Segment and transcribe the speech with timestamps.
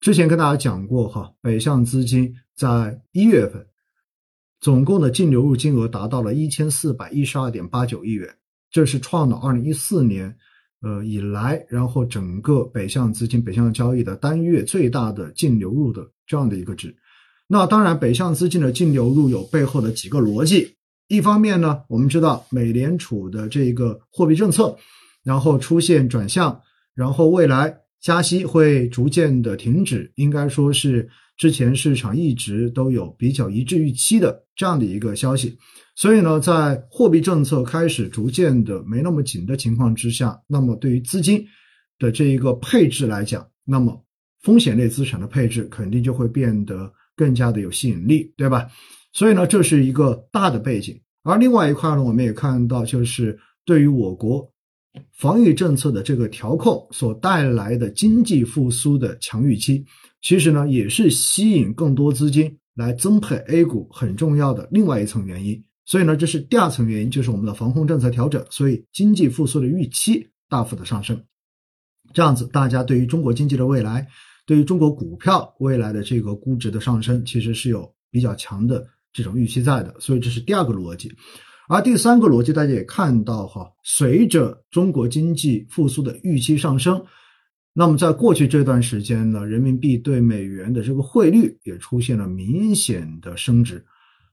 [0.00, 3.66] 之前跟大家讲过哈，北向资金在一月份
[4.58, 8.34] 总共的净流入金额达到了一千四百一十二点八九亿元，
[8.70, 10.34] 这是创了二零一四年
[10.80, 16.96] 呃以来，然后整个北向资金北向交易的单月最大的净流入的这样的一个值。
[17.46, 20.76] 那当然，北向资金的净流入有背后的几个逻辑。
[21.08, 24.78] 一方面呢，我们知道美联储的这个货币政策，
[25.24, 26.62] 然后出现转向，
[26.94, 35.56] 然后未来加息会逐渐的停止，应该说是之前市场一直都有比较一致预期的这样的一个消息。
[35.96, 41.44] 所以呢，在货币政策开始逐渐的没那么紧的情况之下，那么对于资金
[41.98, 44.04] 的这一个配置来讲，那么
[44.42, 46.92] 风险类资产的配置肯定就会变得。
[47.16, 48.66] 更加的有吸引力，对吧？
[49.12, 50.98] 所以呢，这是一个大的背景。
[51.22, 54.50] 而另外一块呢，我们也看到，就是对于我国
[55.12, 59.84] 防御政策的这个调控所带来的经济复苏的强预期，
[60.20, 65.62] 其实呢，也是吸引更多资金来增配 A 股很重要的另外一层原因。
[65.84, 71.24] 所以呢，这是第二层原因，就是我们的防控政策调整，所以经济复苏的预期大幅的上升。
[72.12, 74.06] 这样子，大家对于中国经济的未来。
[74.46, 81.12] 对于中国股票未来的这个估值的上升，其实是有比较强的这种预期在的，所以这是第二个逻辑。
[81.72, 87.00] 而第三个逻辑，大家也看到哈，随着中国经济复苏的预期上升，
[87.72, 93.84] 那么在过去这段时间呢，人民币对美元的这个汇率也出现了明显的升值，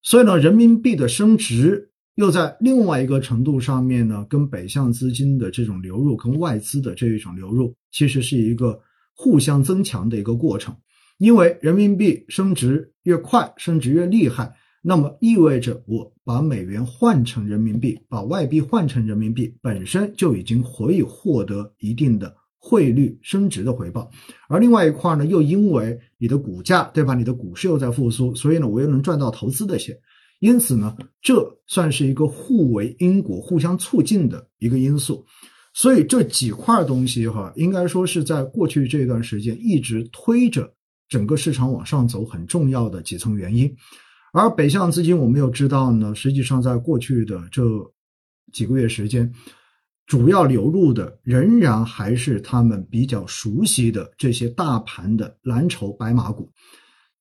[0.00, 8.80] 所以呢，人民币的升值又在另外一个程度上面呢，跟北向资金的这种流入，跟外资的这一种流入，其实是一个。
[9.18, 10.76] 互相增强的一个过程，
[11.16, 14.52] 因为人民币升值越快，升值越厉害，
[14.88, 24.08] 那么意味着我把美元换成人民币，把外币换成人民币，本身就已经可以获得一定的汇率升值的回报。
[24.48, 27.16] 而另外一块呢，又因为你的股价，对吧？
[27.16, 29.98] 你的股市又在复苏，所以呢，我又能赚到投资的钱。
[30.38, 35.26] 因此呢，这算是一个互为因果、互相促进的一个因素。
[35.74, 40.72] 所以这几块东西哈，应该说是在过去这段时间一直推着
[41.08, 43.68] 整个市场往上走很重要的几层原因。
[44.32, 47.62] 而北向资金我们又知道呢，实际上在过去的这
[48.52, 49.32] 几个月时间，
[50.06, 56.50] 主要流入的仍然还是他们比较熟悉的这些大盘的蓝筹白马股。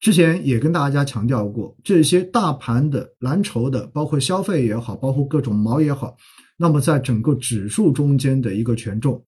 [0.01, 6.15] 之前也跟大家强调过，这些大盘的蓝筹的，包括消费也好，包括各种毛也好。
[6.57, 9.25] 那么，在整个指数中间的一个权重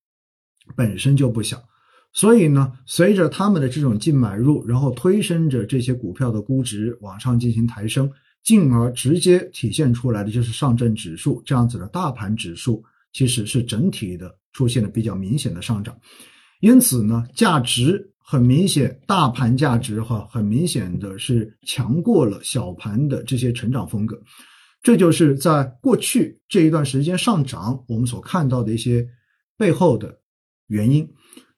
[0.76, 1.58] 本身就不小，
[2.18, 8.12] 所以呢，随着他们的这种净买入，然后推升着这些股票的估值往上进行抬升，
[8.44, 12.84] 进而直接体现出来的就是上证指数这样子的大盘指数，
[13.14, 15.96] 其实是整体的出现了比较明显的上涨。
[16.60, 24.20] 因此呢，价值很明显，大盘价值哈，很明显的是强过了小盘的这些成长风格。
[24.82, 29.08] 这就是在过去这一段时间上涨，我们所看到的一些
[29.56, 30.18] 背后的
[30.66, 31.08] 原因。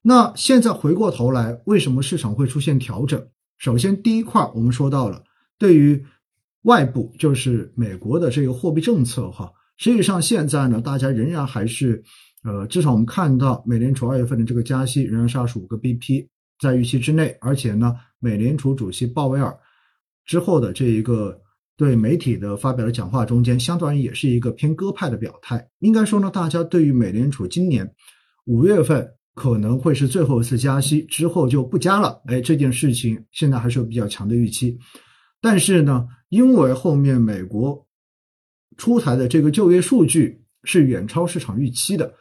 [0.01, 3.27] 那现在回过头来，为什么市场会出现调整？
[3.57, 5.23] 首先，第一块我们说到了，
[5.57, 6.03] 对于
[6.63, 12.03] 外部就是美国的这个货币政策，哈，实际上现在呢，大家仍然还是，
[12.43, 16.27] 呃，至少我们看到美联储二月份的这个加息仍然是二十五个 BP
[16.59, 19.57] 在预期之内，而且呢，美联储主席鲍威尔
[20.25, 21.41] 之后的这一个。
[21.79, 25.65] 对媒体的发表的讲话中间，相对而言也是一个偏鸽派的表态。
[25.79, 27.89] 应该说呢，大家对于美联储今年
[28.47, 29.09] 五月份
[29.39, 32.21] 可能会是最后一次加息，之后就不加了。
[32.25, 34.77] 哎，这件事情现在还是有比较强的预期。
[35.39, 37.87] 但是呢，因为后面美国
[38.75, 42.13] 出台的这个就业数据是远超市场预期的，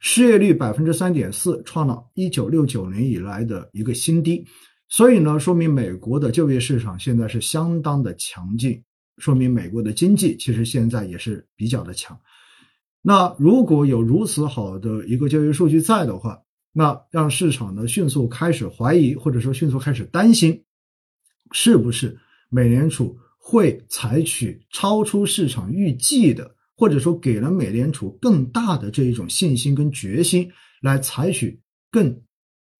[0.00, 4.42] 失业率百分之三点四，创了一九六九年以来的一个新低。
[4.88, 8.82] 所以呢，说明美国的就业市场现在是相当的强劲，
[9.18, 12.18] 说明美国的经济其实现在也是比较的强。
[13.06, 16.40] 那如果有如此好的一个就业数据在的话，
[16.72, 20.64] 那让市场呢迅速开始怀疑，或者说迅速开始担心，
[21.52, 22.18] 是不是
[22.48, 30.50] 美联储会采取超出市场预计的，或者说给了美联储更大的这一种信心跟决心，
[30.80, 31.60] 来采取
[31.90, 32.22] 更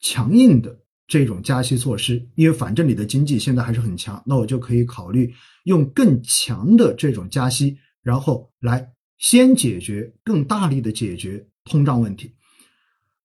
[0.01, 0.81] 强硬的。
[1.07, 5.31] 这种加息措施，因为反正你的经济现在还是很强，那我就可以考虑
[5.65, 8.94] 用更强的这种加息，然后来
[9.25, 12.31] 先解决更大力的解决通胀问题。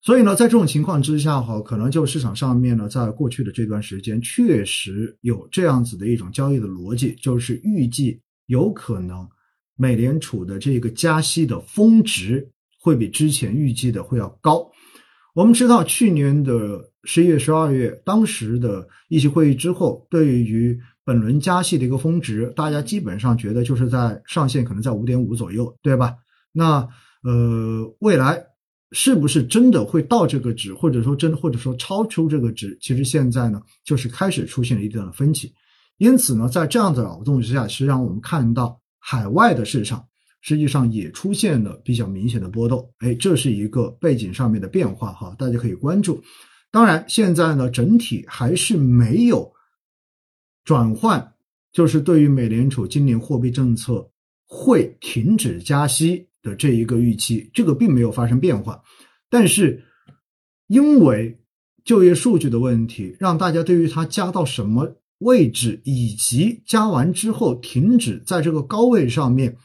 [0.01, 9.27] 所以呢，在这种情况之下，哈，可能就市场上面呢，在过去的这段时间，确实有这样子的一种交易的逻辑，就是预计有可能
[9.75, 12.49] 美联储的这个加息的峰值
[12.79, 14.71] 会比之前预计的会要高。
[15.35, 26.13] 我们知道，去年的十一月、十二月，当时的议息会议之后，对于本轮加息的一个峰值，大家基本上觉得就是在上限可能在五点五左右，对吧？
[26.51, 26.87] 那
[27.23, 28.39] 呃，未来
[28.91, 32.77] 是不是真的会到这个值，或者说真，或者说超出这个值？
[32.79, 35.51] 其实现在呢，就是开始出现了一定的分歧。
[35.97, 40.05] 因此呢，在这样的扰动之下，实际上我们看到海外的市场。
[40.41, 46.23] 实际上也出现了比较明显的波动，哎，这是一个背景上面的变化哈，大家可以关注。
[46.71, 49.51] 当然，现在呢，整体还是没有
[50.63, 51.33] 转换，
[51.71, 54.09] 就是对于美联储今年货币政策
[54.45, 58.81] 会停止加息的这一个预期，这个并没有发生变化。
[59.29, 59.83] 但是，
[60.67, 61.39] 因为
[61.83, 69.57] 就业数据的问题，让大家对于它加到什么位置，以及加完之后停止在这个高位上面。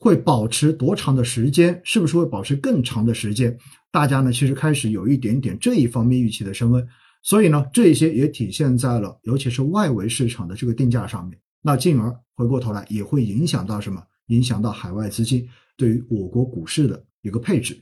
[0.00, 1.80] 会保持多长的时间？
[1.82, 3.58] 是不是会保持更长的时间？
[3.90, 6.86] 大家呢，其实开始有一点点这一方面预期的升温，
[7.22, 11.38] 所以呢，这些也体现在了，尤其是外围市场的这个定价上面。
[11.60, 14.02] 那进而回过头来，也会影响到什么？
[14.26, 17.80] 影响到海外资金对于我国股市的一个配置。